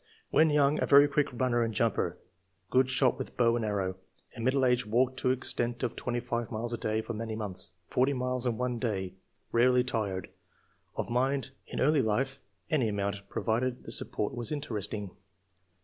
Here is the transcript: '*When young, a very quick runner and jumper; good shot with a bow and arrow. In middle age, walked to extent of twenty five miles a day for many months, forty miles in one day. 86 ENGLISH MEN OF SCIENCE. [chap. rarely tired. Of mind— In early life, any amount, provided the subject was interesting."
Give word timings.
'*When 0.31 0.49
young, 0.49 0.81
a 0.81 0.87
very 0.87 1.07
quick 1.07 1.27
runner 1.31 1.61
and 1.61 1.75
jumper; 1.75 2.17
good 2.71 2.89
shot 2.89 3.19
with 3.19 3.29
a 3.29 3.31
bow 3.33 3.55
and 3.55 3.63
arrow. 3.63 3.97
In 4.35 4.43
middle 4.43 4.65
age, 4.65 4.83
walked 4.83 5.17
to 5.17 5.29
extent 5.29 5.83
of 5.83 5.95
twenty 5.95 6.19
five 6.19 6.49
miles 6.49 6.73
a 6.73 6.77
day 6.79 7.01
for 7.01 7.13
many 7.13 7.35
months, 7.35 7.73
forty 7.87 8.11
miles 8.13 8.47
in 8.47 8.57
one 8.57 8.79
day. 8.79 9.03
86 9.03 9.03
ENGLISH 9.03 9.03
MEN 9.03 9.11
OF 9.11 9.29
SCIENCE. 9.29 9.37
[chap. 9.37 9.53
rarely 9.53 9.83
tired. 10.21 10.29
Of 10.95 11.09
mind— 11.11 11.51
In 11.67 11.79
early 11.79 12.01
life, 12.01 12.39
any 12.71 12.89
amount, 12.89 13.29
provided 13.29 13.83
the 13.83 13.91
subject 13.91 14.33
was 14.33 14.51
interesting." 14.51 15.11